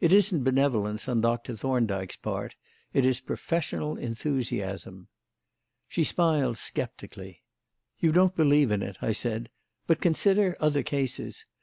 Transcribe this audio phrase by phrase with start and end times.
[0.00, 2.56] It isn't benevolence on Doctor Thorndyke's part;
[2.94, 5.08] it is professional enthusiasm."
[5.86, 7.42] She smiled sceptically.
[7.98, 9.50] "You don't believe in it," I said;
[9.86, 11.44] "but consider other cases.